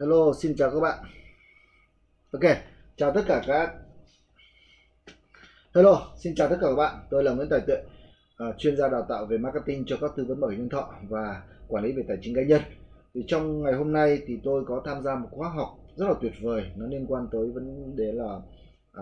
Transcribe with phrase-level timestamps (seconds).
[0.00, 0.98] Hello, xin chào các bạn.
[2.32, 2.56] Ok,
[2.96, 3.74] chào tất cả các
[5.74, 6.94] Hello, xin chào tất cả các bạn.
[7.10, 7.76] Tôi là Nguyễn Tài Tuệ,
[8.48, 10.94] uh, chuyên gia đào tạo về marketing cho các tư vấn bảo hiểm nhân thọ
[11.08, 12.62] và quản lý về tài chính cá nhân.
[13.14, 16.14] Thì trong ngày hôm nay thì tôi có tham gia một khóa học rất là
[16.20, 18.34] tuyệt vời, nó liên quan tới vấn đề là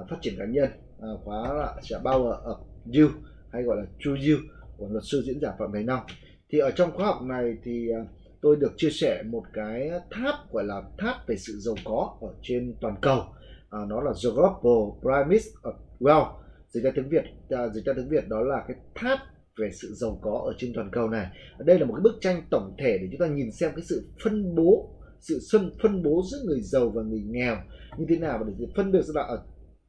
[0.00, 0.70] uh, phát triển cá nhân.
[0.96, 2.56] Uh, khóa là sẽ bao ở
[2.94, 3.08] You
[3.52, 4.38] hay gọi là True You
[4.76, 6.06] của luật sư diễn giả Phạm thành Long.
[6.48, 8.08] Thì ở trong khóa học này thì uh,
[8.44, 12.34] tôi được chia sẻ một cái tháp gọi là tháp về sự giàu có ở
[12.42, 13.22] trên toàn cầu.
[13.70, 16.32] À, nó là The Global Pyramid of Wealth.
[16.68, 19.18] Dịch ra tiếng Việt à, dịch ra tiếng Việt đó là cái tháp
[19.58, 21.26] về sự giàu có ở trên toàn cầu này.
[21.58, 24.08] Đây là một cái bức tranh tổng thể để chúng ta nhìn xem cái sự
[24.24, 24.90] phân bố
[25.20, 27.56] sự phân phân bố giữa người giàu và người nghèo
[27.98, 28.38] như thế nào.
[28.38, 29.42] Và để phân biệt ra là ở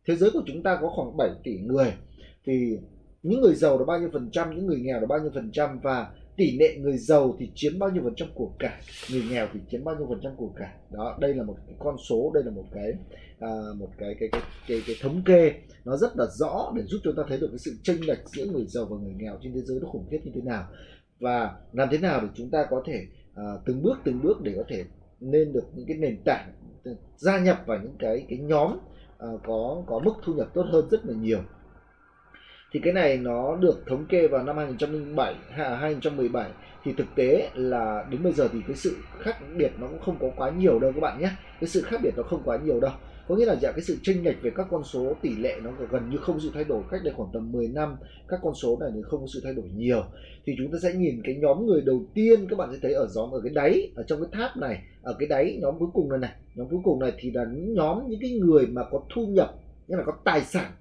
[0.08, 1.94] thế giới của chúng ta có khoảng 7 tỷ người.
[2.46, 2.80] Thì
[3.24, 5.52] những người giàu là bao nhiêu phần trăm những người nghèo là bao nhiêu phần
[5.52, 8.81] trăm và tỷ lệ người giàu thì chiếm bao nhiêu phần trăm của cả
[9.12, 10.73] người nghèo thì chiếm bao nhiêu phần trăm của cả.
[10.91, 12.93] Đó đây là một cái con số đây là một cái
[13.40, 15.54] à, một cái cái, cái cái cái thống kê.
[15.85, 18.45] Nó rất là rõ để giúp chúng ta thấy được cái sự chênh lệch giữa
[18.45, 20.68] người giàu và người nghèo trên thế giới nó khủng khiếp như thế nào.
[21.20, 24.54] Và làm thế nào để chúng ta có thể à, từng bước từng bước để
[24.55, 24.85] có thể
[25.20, 26.51] nên được những cái nền tảng
[27.17, 28.77] gia nhập vào những cái cái nhóm
[29.17, 31.40] à, có có mức thu nhập tốt hơn rất là nhiều
[32.76, 36.49] thì cái này nó được thống kê vào năm 2007 2017
[36.84, 40.17] thì thực tế là đến bây giờ thì cái sự khác biệt nó cũng không
[40.20, 41.29] có quá nhiều đâu các bạn nhé.
[41.62, 42.91] Cái sự khác biệt nó không quá nhiều đâu.
[43.27, 45.71] Có nghĩa là dạ cái sự chênh lệch về các con số tỷ lệ nó
[45.91, 47.95] gần như không sự thay đổi cách đây khoảng tầm 10 năm,
[48.27, 50.04] các con số này thì không có sự thay đổi nhiều.
[50.45, 53.07] Thì chúng ta sẽ nhìn cái nhóm người đầu tiên, các bạn sẽ thấy ở
[53.15, 56.10] nhóm, ở cái đáy, ở trong cái tháp này, ở cái đáy nhóm cuối cùng
[56.10, 56.32] này này.
[56.55, 59.55] Nhóm cuối cùng này thì là những nhóm, những cái người mà có thu nhập,
[59.87, 60.71] nghĩa là có tài sản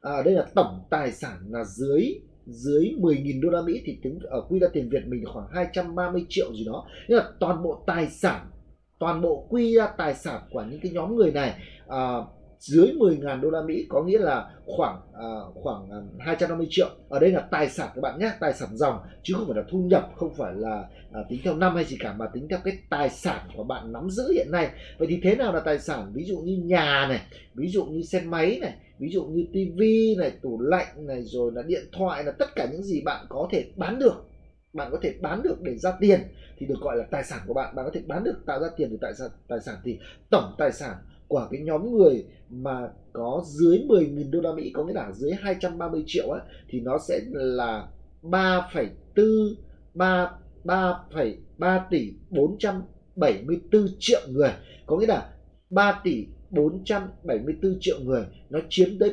[0.00, 4.18] à, đây là tổng tài sản là dưới dưới 10.000 đô la Mỹ thì tính
[4.22, 6.86] ở quy ra tiền Việt mình khoảng 230 triệu gì đó.
[7.08, 8.50] nhưng là toàn bộ tài sản
[8.98, 11.54] toàn bộ quy ra à, tài sản của những cái nhóm người này
[11.88, 12.16] à,
[12.60, 16.88] dưới 10.000 đô la Mỹ có nghĩa là khoảng à, khoảng à, 250 triệu.
[17.08, 19.62] Ở đây là tài sản các bạn nhé, tài sản dòng chứ không phải là
[19.70, 22.58] thu nhập, không phải là à, tính theo năm hay gì cả mà tính theo
[22.64, 24.70] cái tài sản của bạn nắm giữ hiện nay.
[24.98, 26.12] Vậy thì thế nào là tài sản?
[26.14, 27.20] Ví dụ như nhà này,
[27.54, 31.52] ví dụ như xe máy này, ví dụ như tivi này tủ lạnh này rồi
[31.54, 34.26] là điện thoại là tất cả những gì bạn có thể bán được.
[34.72, 36.20] Bạn có thể bán được để ra tiền
[36.58, 37.74] thì được gọi là tài sản của bạn.
[37.76, 39.98] Bạn có thể bán được tạo ra tiền từ tài sản tài sản thì
[40.30, 40.96] tổng tài sản
[41.28, 45.32] của cái nhóm người mà có dưới 10.000 đô la Mỹ có nghĩa là dưới
[45.32, 47.88] 230 triệu á thì nó sẽ là
[48.22, 49.54] 3,4
[49.94, 50.30] 3
[50.64, 54.50] 3,3 tỷ 474 triệu người.
[54.86, 55.32] Có nghĩa là
[55.70, 59.10] 3 tỷ 474 triệu người nó chiếm tới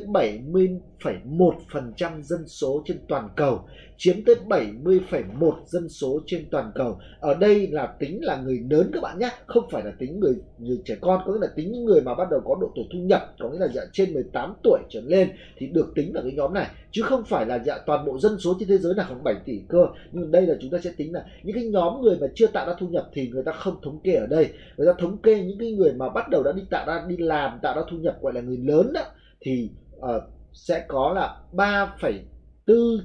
[1.00, 3.60] 70,1% dân số trên toàn cầu
[3.98, 6.98] chiếm tới 70,1 dân số trên toàn cầu.
[7.20, 10.34] Ở đây là tính là người lớn các bạn nhé không phải là tính người,
[10.58, 12.84] người trẻ con có nghĩa là tính những người mà bắt đầu có độ tuổi
[12.92, 16.22] thu nhập có nghĩa là dạ trên 18 tuổi trở lên thì được tính vào
[16.22, 16.66] cái nhóm này.
[16.90, 19.34] Chứ không phải là dạ toàn bộ dân số trên thế giới là khoảng 7
[19.44, 19.86] tỷ cơ.
[20.12, 22.66] Nhưng đây là chúng ta sẽ tính là những cái nhóm người mà chưa tạo
[22.66, 24.48] ra thu nhập thì người ta không thống kê ở đây.
[24.76, 27.16] Người ta thống kê những cái người mà bắt đầu đã đi tạo ra đi
[27.16, 29.02] làm tạo ra thu nhập gọi là người lớn đó
[29.40, 30.22] thì uh,
[30.52, 33.00] sẽ có là 3,4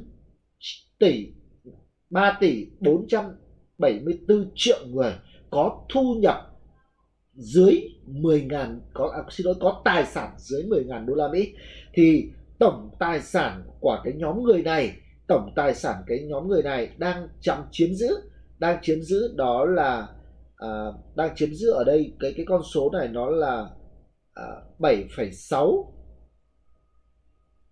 [1.00, 1.28] tỷ
[2.09, 5.14] 3 tỷ 474 triệu người
[5.50, 6.53] có thu nhập
[7.34, 11.53] dưới 10.000 có à, xin lỗi có tài sản dưới 10.000 đô la Mỹ.
[11.94, 14.96] Thì tổng tài sản của cái nhóm người này
[15.28, 18.09] tổng tài sản cái nhóm người này đang chậm chiếm giữ
[18.59, 20.08] đang chiếm giữ đó là
[20.56, 23.70] à, đang chiếm giữ ở đây cái cái con số này nó là
[24.34, 24.44] à,
[24.80, 25.86] 7,6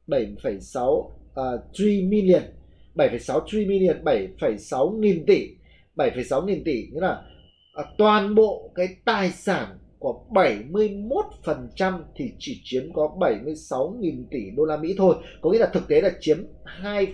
[0.08, 2.42] 7,6 uh, 3 million.
[2.96, 5.48] 7,6 trillion 7,6 nghìn tỷ.
[5.96, 7.22] 7,6 nghìn tỷ nghĩa là
[7.74, 14.66] à, toàn bộ cái tài sản của 71% thì chỉ chiếm có 76.000 tỷ đô
[14.66, 15.16] la Mỹ thôi.
[15.42, 17.08] Có nghĩa là thực tế là chiếm 2,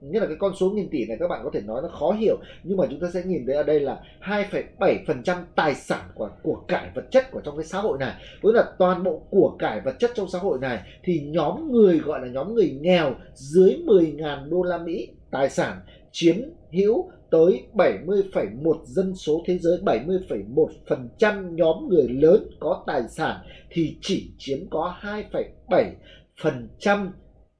[0.00, 2.12] nghĩa là cái con số nghìn tỷ này các bạn có thể nói nó khó
[2.12, 6.30] hiểu nhưng mà chúng ta sẽ nhìn thấy ở đây là 2,7% tài sản của
[6.42, 8.14] của cải vật chất của trong cái xã hội này.
[8.42, 11.72] Có nghĩa là toàn bộ của cải vật chất trong xã hội này thì nhóm
[11.72, 15.80] người gọi là nhóm người nghèo dưới 10.000 đô la Mỹ tài sản
[16.12, 16.36] chiếm
[16.72, 23.40] hữu tới 70,1 dân số thế giới 70,1% nhóm người lớn có tài sản
[23.70, 27.10] thì chỉ chiếm có 2,7%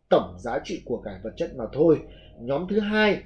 [0.09, 1.99] tổng giá trị của cải vật chất mà thôi.
[2.41, 3.23] Nhóm thứ hai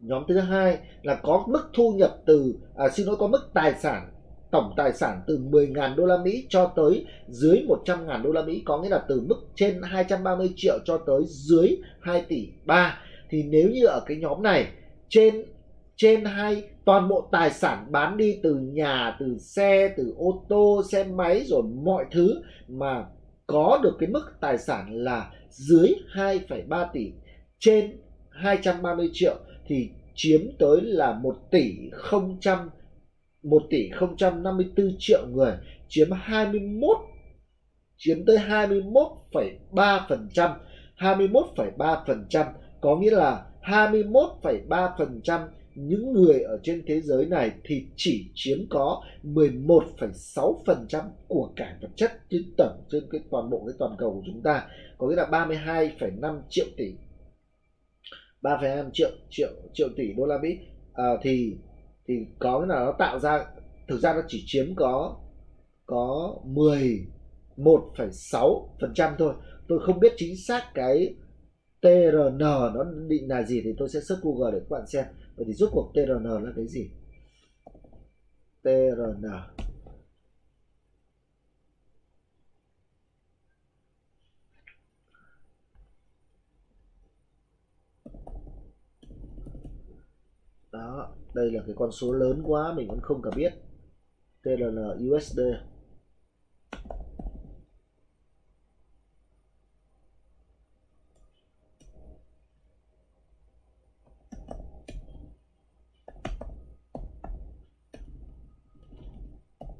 [0.00, 3.74] nhóm thứ hai là có mức thu nhập từ à, xin lỗi có mức tài
[3.74, 4.10] sản
[4.50, 8.62] tổng tài sản từ 10.000 đô la Mỹ cho tới dưới 100.000 đô la Mỹ
[8.64, 12.98] có nghĩa là từ mức trên 230 triệu cho tới dưới 2 tỷ 3
[13.30, 14.66] thì nếu như ở cái nhóm này
[15.08, 15.44] trên
[15.96, 20.82] trên hai toàn bộ tài sản bán đi từ nhà từ xe từ ô tô
[20.92, 23.04] xe máy rồi mọi thứ mà
[23.46, 27.12] có được cái mức tài sản là dưới 2,3 tỷ
[27.58, 28.00] trên
[28.30, 29.36] 230 triệu
[29.66, 31.74] thì chiếm tới là 1 tỷ
[32.10, 32.30] 000
[33.42, 35.52] 1 tỷ 054 triệu người
[35.88, 36.96] chiếm 21
[37.96, 40.54] chiếm tới 21,3%
[40.96, 42.44] 21,3%
[42.80, 49.02] có nghĩa là 21,3% những người ở trên thế giới này thì chỉ chiếm có
[49.24, 54.22] 11,6% của cả vật chất trên tổng trên cái toàn bộ cái toàn cầu của
[54.26, 54.68] chúng ta.
[54.98, 56.94] Có nghĩa là 32,5 triệu tỷ.
[58.42, 60.58] 3,5 triệu triệu triệu tỷ đô la Mỹ.
[60.92, 61.56] À, thì
[62.08, 63.46] thì có nghĩa là nó tạo ra
[63.88, 65.16] thực ra nó chỉ chiếm có
[65.86, 69.34] có 11,6% thôi.
[69.68, 71.14] Tôi không biết chính xác cái
[71.80, 75.06] TRN nó định là gì thì tôi sẽ search Google để các bạn xem.
[75.36, 76.90] Vậy thì rốt cuộc TRN là cái gì?
[78.62, 79.22] TRN
[90.72, 93.52] đó, đây là cái con số lớn quá, mình vẫn không cả biết.
[94.42, 94.76] TRN
[95.08, 95.40] USD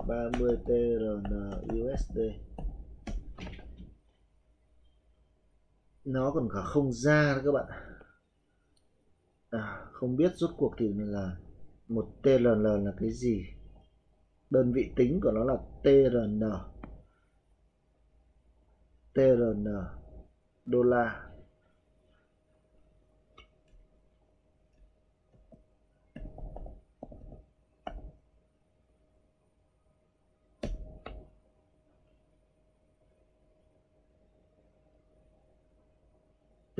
[0.06, 2.18] ba mươi TRN USD
[6.04, 7.66] nó còn cả không ra đó các bạn
[9.50, 11.36] à, không biết rốt cuộc thì là
[11.88, 13.46] một TRN là cái gì?
[14.50, 16.40] Đơn vị tính của nó là TRN
[19.14, 19.64] TRN
[20.66, 21.29] đô la.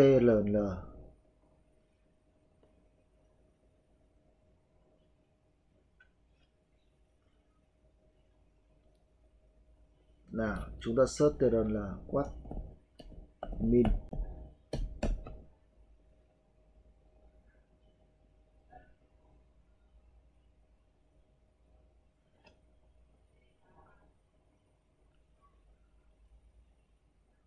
[0.00, 0.52] TLN
[10.31, 11.94] nào chúng ta search TLN là
[13.61, 13.87] min.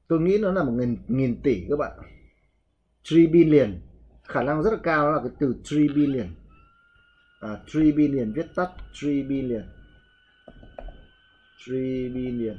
[0.08, 2.00] Tôi nghĩ nó là một nghìn, nghìn tỷ các bạn
[3.12, 3.80] 3 billion.
[4.24, 6.28] Khả năng rất là cao là cái từ 3 billion.
[7.40, 9.64] À, 3 billion viết tắt 3 billion.
[11.68, 11.74] 3
[12.14, 12.58] billion.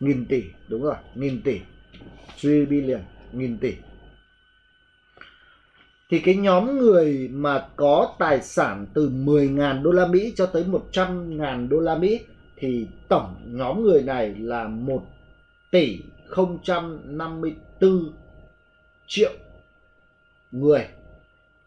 [0.00, 1.60] Nghìn tỷ đúng rồi nghìn tỷ.
[2.44, 3.00] 3 billion
[3.32, 3.74] nghìn tỷ
[6.10, 10.64] thì cái nhóm người mà có tài sản từ 10.000 đô la Mỹ cho tới
[10.92, 12.20] 100.000 đô la Mỹ
[12.56, 15.02] thì tổng nhóm người này là 1
[15.70, 16.02] tỷ
[16.36, 18.12] 054
[19.06, 19.32] triệu
[20.52, 20.86] người.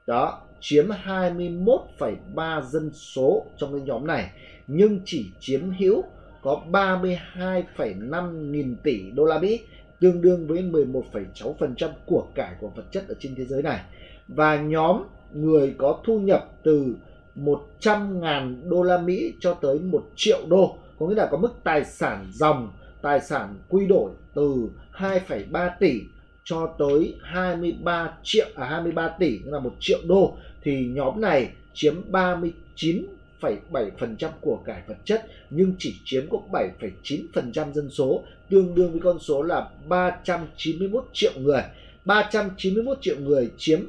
[0.07, 4.31] Đó, chiếm 21,3 dân số trong cái nhóm này
[4.67, 6.03] nhưng chỉ chiếm hữu
[6.41, 9.61] có 32,5 nghìn tỷ đô la Mỹ
[9.99, 13.79] tương đương với 11,6% của cải của vật chất ở trên thế giới này
[14.27, 15.03] và nhóm
[15.33, 16.95] người có thu nhập từ
[17.35, 20.77] 100.000 đô la Mỹ cho tới 1 triệu đô.
[20.99, 26.01] Có nghĩa là có mức tài sản dòng tài sản quy đổi từ 2,3 tỷ
[26.43, 30.37] cho tới 23 triệu à 23 tỷ nghĩa là 1 triệu đô.
[30.63, 37.89] Thì nhóm này chiếm 39,7% của cải vật chất nhưng chỉ chiếm có 7,9% dân
[37.89, 41.61] số tương đương với con số là 391 triệu người.
[42.05, 43.79] 391 triệu người chiếm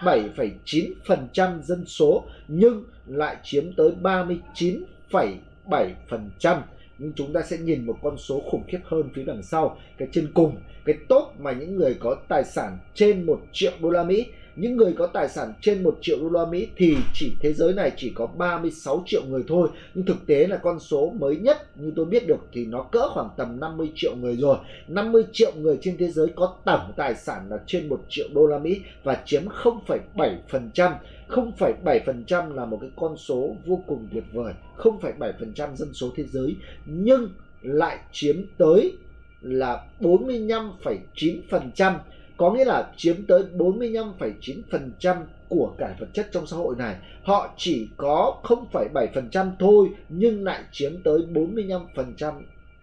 [0.00, 6.60] 7,9% dân số nhưng lại chiếm tới 39,7%
[7.00, 10.08] nhưng chúng ta sẽ nhìn một con số khủng khiếp hơn phía đằng sau cái
[10.12, 14.04] trên cùng cái top mà những người có tài sản trên 1 triệu đô la
[14.04, 14.26] Mỹ.
[14.56, 17.72] Những người có tài sản trên 1 triệu đô la Mỹ thì chỉ thế giới
[17.72, 19.68] này chỉ có 36 triệu người thôi.
[19.94, 23.08] Nhưng thực tế là con số mới nhất như tôi biết được thì nó cỡ
[23.08, 24.56] khoảng tầm 50 triệu người rồi.
[24.88, 28.46] 50 triệu người trên thế giới có tổng tài sản là trên 1 triệu đô
[28.46, 30.92] la Mỹ và chiếm 0,7%
[31.30, 36.56] 0,7% là một cái con số vô cùng tuyệt vời 0,7% dân số thế giới
[36.86, 37.30] nhưng
[37.62, 38.96] lại chiếm tới
[39.40, 41.98] là 45,9%
[42.36, 46.96] có nghĩa là chiếm tới 45,9% của cải vật chất trong xã hội này.
[47.22, 52.42] Họ chỉ có 0,7% thôi nhưng lại chiếm tới 45%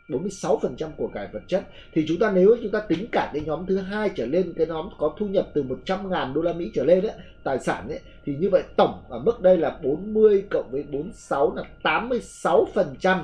[0.09, 3.65] 46% của cải vật chất, thì chúng ta nếu chúng ta tính cả cái nhóm
[3.65, 6.83] thứ hai trở lên, cái nhóm có thu nhập từ 100.000 đô la Mỹ trở
[6.83, 7.11] lên đấy
[7.43, 11.55] tài sản ấy, thì như vậy tổng ở mức đây là 40 cộng với 46
[11.55, 13.23] là 86 phần trăm.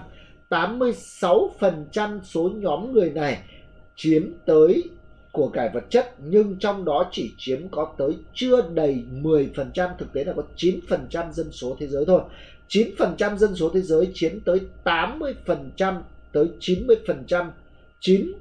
[0.50, 3.38] 86 phần trăm số nhóm người này
[3.96, 4.84] chiếm tới
[5.32, 10.14] của cải vật chất, nhưng trong đó chỉ chiếm có tới chưa đầy 10% thực
[10.14, 12.22] tế là có 9% dân số thế giới thôi.
[12.68, 16.02] 9% dân số thế giới chiếm tới 80%
[16.34, 17.50] tới 90%
[18.00, 18.32] 9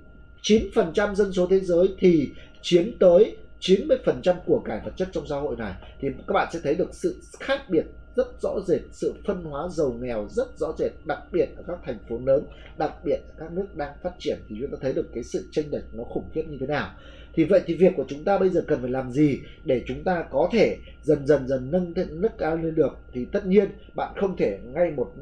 [0.42, 2.30] 9% dân số thế giới thì
[2.62, 5.72] chiếm tới 90% của cải vật chất trong xã hội này.
[6.00, 7.84] Thì các bạn sẽ thấy được sự khác biệt
[8.16, 11.78] rất rõ rệt, sự phân hóa giàu nghèo rất rõ rệt, đặc biệt ở các
[11.84, 12.44] thành phố lớn,
[12.78, 14.38] đặc biệt ở các nước đang phát triển.
[14.49, 16.90] Thì chúng ta thấy được cái sự chênh lệch nó khủng khiếp như thế nào
[17.34, 20.04] thì vậy thì việc của chúng ta bây giờ cần phải làm gì để chúng
[20.04, 22.96] ta có thể dần dần dần nâng nâng cao lên được?
[23.12, 25.12] Thì tất nhiên bạn không thể ngay một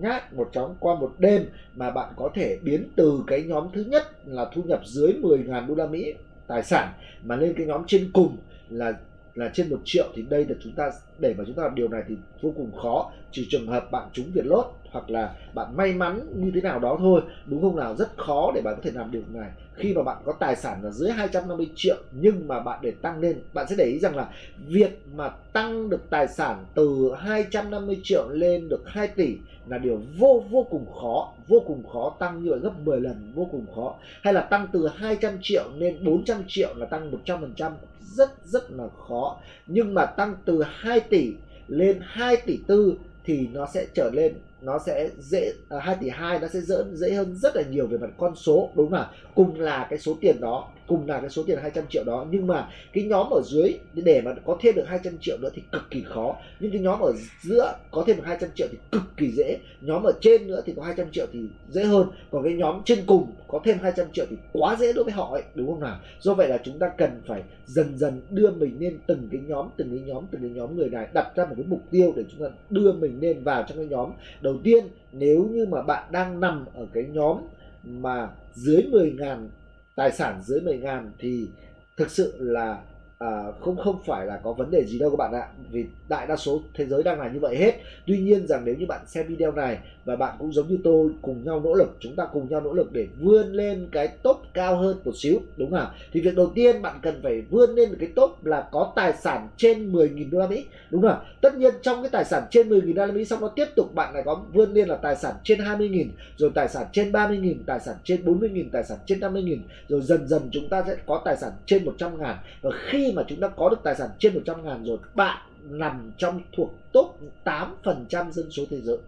[0.00, 1.44] nhát, một chóng qua một đêm
[1.76, 5.66] mà bạn có thể biến từ cái nhóm thứ nhất là thu nhập dưới 10.000
[5.66, 6.14] đô la Mỹ
[6.46, 6.92] tài sản
[7.24, 8.36] mà lên cái nhóm trên cùng
[8.70, 8.92] là
[9.34, 11.88] là trên một triệu thì đây là chúng ta, để mà chúng ta làm điều
[11.88, 13.12] này thì vô cùng khó.
[13.30, 16.78] Trừ trường hợp bạn trúng việt lốt hoặc là bạn may mắn như thế nào
[16.78, 17.94] đó thôi, đúng không nào?
[17.94, 19.50] Rất khó để bạn có thể làm điều này.
[19.74, 23.20] Khi mà bạn có tài sản là dưới 250 triệu, nhưng mà bạn để tăng
[23.20, 24.28] lên, bạn sẽ để ý rằng là
[24.66, 30.00] việc mà tăng được tài sản từ 250 triệu lên được 2 tỷ là điều
[30.18, 33.66] vô vô cùng khó, vô cùng khó tăng như vậy gấp 10 lần, vô cùng
[33.74, 33.94] khó.
[34.22, 38.88] Hay là tăng từ 200 triệu lên 400 triệu là tăng 100% rất rất là
[39.08, 39.36] khó.
[39.66, 41.32] Nhưng mà tăng từ 2 tỷ
[41.68, 46.08] lên 2 tỷ tư thì nó sẽ trở lên nó sẽ dễ à, 2 tỷ
[46.08, 48.98] 2 nó sẽ dễ dễ hơn rất là nhiều về mặt con số đúng không
[48.98, 52.26] ạ cùng là cái số tiền đó cùng là cái số tiền 200 triệu đó.
[52.30, 55.62] Nhưng mà cái nhóm ở dưới, để mà có thêm được 200 triệu nữa thì
[55.72, 56.36] cực kỳ khó.
[56.60, 57.12] Nhưng cái nhóm ở
[57.42, 59.58] giữa có thêm được 200 triệu thì cực kỳ dễ.
[59.80, 62.06] Nhóm ở trên nữa thì có 200 triệu thì dễ hơn.
[62.30, 65.32] Còn cái nhóm trên cùng có thêm 200 triệu thì quá dễ đối với họ
[65.32, 65.98] ấy, đúng không nào?
[66.20, 69.68] Do vậy là chúng ta cần phải dần dần đưa mình lên từng cái nhóm,
[69.76, 72.24] từng cái nhóm, từng cái nhóm người này, đặt ra một cái mục tiêu để
[72.30, 74.10] chúng ta đưa mình lên vào trong cái nhóm.
[74.40, 77.38] Đầu tiên, nếu như mà bạn đang nằm ở cái nhóm
[77.84, 79.48] mà dưới 10.000
[79.96, 81.50] tài sản dưới 10 ngàn thì
[81.96, 82.82] thực sự là
[83.18, 85.48] à, không không phải là có vấn đề gì đâu các bạn ạ.
[85.70, 87.72] Vì đại đa số thế giới đang là như vậy hết.
[88.06, 91.10] Tuy nhiên rằng nếu như bạn xem video này và bạn cũng giống như tôi
[91.22, 94.36] cùng nhau nỗ lực chúng ta cùng nhau nỗ lực để vươn lên cái top
[94.54, 97.90] cao hơn một xíu đúng không thì việc đầu tiên bạn cần phải vươn lên
[97.90, 101.54] được cái top là có tài sản trên 10.000 đô la Mỹ đúng không tất
[101.56, 104.14] nhiên trong cái tài sản trên 10.000 đô la Mỹ xong nó tiếp tục bạn
[104.14, 107.80] lại có vươn lên là tài sản trên 20.000 rồi tài sản trên 30.000 tài
[107.80, 109.58] sản trên 40.000 tài sản trên 50.000
[109.88, 113.40] rồi dần dần chúng ta sẽ có tài sản trên 100.000 và khi mà chúng
[113.40, 118.30] ta có được tài sản trên 100 ngàn rồi, bạn nằm trong thuộc top 8%
[118.30, 118.98] dân số thế giới.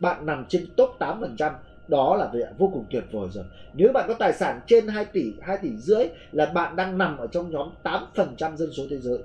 [0.00, 1.52] Bạn nằm trên top 8%
[1.88, 3.44] đó là việc vô cùng tuyệt vời rồi.
[3.74, 7.16] Nếu bạn có tài sản trên 2 tỷ 2 tỷ rưỡi là bạn đang nằm
[7.16, 9.18] ở trong nhóm 8% dân số thế giới.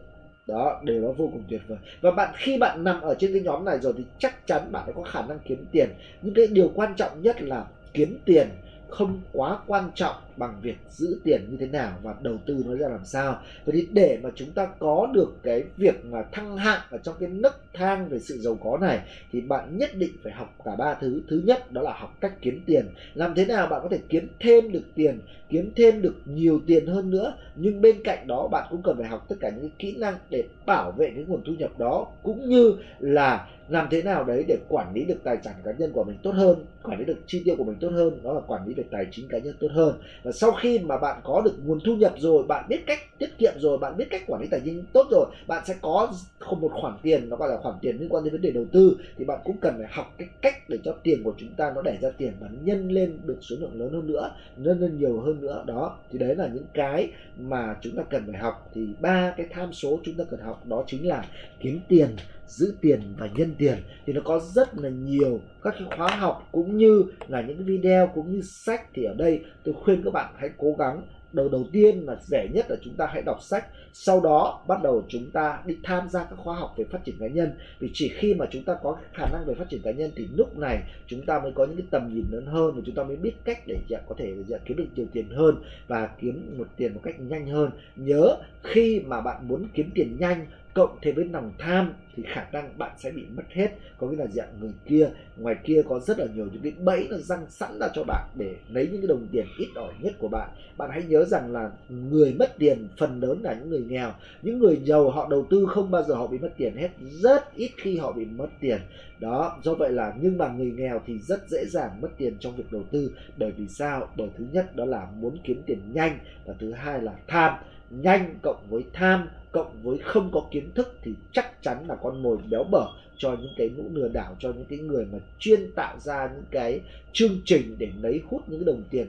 [0.48, 1.78] Đó đều nó vô cùng tuyệt vời.
[2.02, 4.90] Và bạn, khi bạn nằm ở trên cái nhóm này rồi thì chắc chắn bạn
[4.96, 5.90] có khả năng kiếm tiền.
[6.22, 8.50] Nhưng cái điều quan trọng nhất là kiếm tiền
[8.90, 12.76] không quá quan trọng bằng việc giữ tiền như thế nào và đầu tư nó
[12.76, 13.42] ra làm sao.
[13.66, 17.16] Vậy thì để mà chúng ta có được cái việc mà thăng hạng ở trong
[17.20, 19.00] cái nấc thang về sự giàu có này,
[19.32, 21.22] thì bạn nhất định phải học cả ba thứ.
[21.30, 22.86] Thứ nhất, đó là học cách kiếm tiền.
[23.14, 26.88] Làm thế nào bạn có thể kiếm thêm được tiền, kiếm thêm được nhiều tiền
[26.88, 29.96] hơn nữa, nhưng bên cạnh đó bạn cũng cần phải học tất cả những kỹ
[29.98, 34.24] năng để bảo vệ cái nguồn thu nhập đó, cũng như là làm thế nào
[34.24, 37.06] đấy để quản lý được tài sản cá nhân của mình tốt hơn, quản lý
[37.06, 39.38] được chi tiêu của mình tốt hơn, đó là quản lý về tài chính cá
[39.38, 39.96] nhân tốt hơn
[40.28, 43.38] và sau khi mà bạn có được nguồn thu nhập rồi, bạn biết cách tiết
[43.38, 46.62] kiệm rồi, bạn biết cách quản lý tài chính tốt rồi, bạn sẽ có không
[46.62, 48.98] một khoản tiền, nó gọi là khoản tiền liên quan đến vấn đề đầu tư,
[49.18, 51.82] thì bạn cũng cần phải học cái cách để cho tiền của chúng ta nó
[51.82, 55.20] đẻ ra tiền và nhân lên được số lượng lớn hơn nữa, nhân lên nhiều
[55.20, 55.64] hơn nữa.
[55.68, 58.70] Đó, thì đấy là những cái mà chúng ta cần phải học.
[58.74, 61.26] Thì ba cái tham số chúng ta cần học, đó chính là
[61.60, 62.08] kiếm tiền
[62.48, 66.50] giữ tiền và nhân tiền, thì nó có rất là nhiều các cái khóa học
[66.52, 70.34] cũng như là những video cũng như sách thì ở đây tôi khuyên các bạn
[70.38, 71.02] hãy cố gắng.
[71.34, 74.84] Đầu đầu tiên là rẻ nhất là chúng ta hãy đọc sách, sau đó bắt
[74.84, 77.52] đầu chúng ta đi tham gia các khóa học về phát triển cá nhân.
[77.80, 80.28] Vì chỉ khi mà chúng ta có khả năng về phát triển cá nhân thì
[80.38, 83.04] lúc này chúng ta mới có những cái tầm nhìn lớn hơn và chúng ta
[83.04, 85.56] mới biết cách để dạ, có thể để kiếm được nhiều tiền hơn
[85.88, 87.72] và kiếm một tiền một cách nhanh hơn.
[87.96, 90.46] Nhớ khi mà bạn muốn kiếm tiền nhanh
[90.78, 93.72] cộng thêm với lòng tham thì khả năng bạn sẽ bị mất hết.
[93.98, 97.08] Có nghĩa là dạng người kia, ngoài kia có rất là nhiều những cái bẫy
[97.10, 100.14] nó răng sẵn ra cho bạn để lấy những cái đồng tiền ít ỏi nhất
[100.20, 100.50] của bạn.
[100.78, 104.14] Bạn hãy nhớ rằng là người mất tiền phần lớn là những người nghèo.
[104.42, 107.56] Những người giàu họ đầu tư không bao giờ họ bị mất tiền hết, rất
[107.56, 108.78] ít khi họ bị mất tiền.
[109.20, 112.56] Đó, do vậy là nhưng mà người nghèo thì rất dễ dàng mất tiền trong
[112.56, 113.12] việc đầu tư.
[113.38, 114.10] Bởi vì sao?
[114.18, 117.54] Bởi thứ nhất đó là muốn kiếm tiền nhanh và thứ hai là tham
[117.90, 122.24] nhanh cộng với tham cộng với không có kiến thức thì chắc chắn là con
[122.24, 125.72] mồi béo bở cho những cái mũ lừa đảo, cho những cái người mà chuyên
[125.76, 129.08] tạo ra những cái chương trình để lấy hút những đồng tiền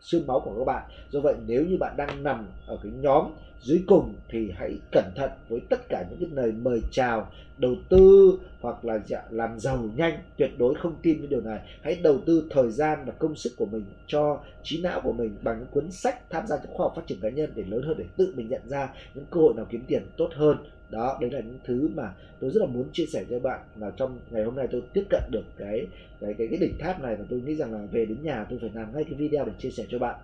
[0.00, 0.82] xương máu của các bạn.
[1.10, 3.24] Do vậy, nếu như bạn đang nằm ở cái nhóm
[3.60, 7.74] dưới cùng thì hãy cẩn thận với tất cả những cái lời mời chào, đầu
[7.88, 11.60] tư hoặc là dạ, làm giàu nhanh, tuyệt đối không tin những điều này.
[11.82, 15.36] Hãy đầu tư thời gian và công sức của mình cho trí não của mình
[15.42, 17.82] bằng những cuốn sách tham gia trong khoa học phát triển cá nhân để lớn
[17.82, 20.56] hơn để tự mình nhận ra những cơ hội nào kiếm tiền tốt hơn
[20.90, 23.60] đó, đấy là những thứ mà tôi rất là muốn chia sẻ cho bạn.
[23.76, 25.86] Và trong ngày hôm nay tôi tiếp cận được cái
[26.20, 28.58] cái cái cái đỉnh tháp này và tôi nghĩ rằng là về đến nhà tôi
[28.58, 30.16] phải làm ngay cái video để chia sẻ cho bạn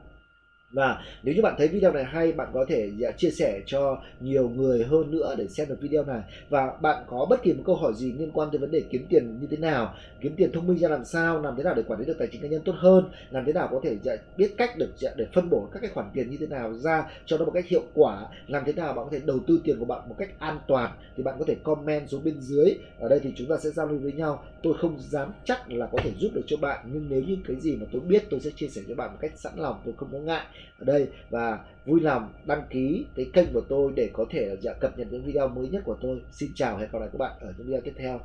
[0.73, 3.99] và nếu như bạn thấy video này hay, bạn có thể dạ, chia sẻ cho
[4.21, 6.21] nhiều người hơn nữa để xem được video này.
[6.49, 9.07] Và bạn có bất kỳ một câu hỏi gì liên quan tới vấn đề kiếm
[9.09, 11.83] tiền như thế nào, kiếm tiền thông minh ra làm sao, làm thế nào để
[11.83, 14.13] quản lý được tài chính cá nhân tốt hơn, làm thế nào có thể dạ,
[14.37, 17.05] biết cách được dạ, để phân bổ các cái khoản tiền như thế nào ra
[17.27, 19.79] cho nó một cách hiệu quả, làm thế nào bạn có thể đầu tư tiền
[19.79, 22.75] của bạn một cách an toàn, thì bạn có thể comment xuống bên dưới.
[23.01, 24.45] Ở đây thì chúng ta sẽ giao lưu với nhau.
[24.63, 27.57] Tôi không dám chắc là có thể giúp được cho bạn, nhưng nếu như cái
[27.57, 29.95] gì mà tôi biết, tôi sẽ chia sẻ cho bạn một cách sẵn lòng, tôi
[29.97, 30.45] không có ngại
[30.79, 34.73] ở đây, và vui lòng đăng ký cái kênh của tôi để có thể dạ,
[34.81, 36.23] cập nhật những video mới nhất của tôi.
[36.31, 38.21] Xin chào và hẹn gặp lại các bạn ở những video tiếp theo.